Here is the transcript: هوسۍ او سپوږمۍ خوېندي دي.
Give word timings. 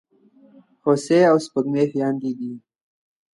هوسۍ 0.83 1.21
او 1.31 1.35
سپوږمۍ 1.45 1.85
خوېندي 1.91 2.31
دي. 2.39 2.51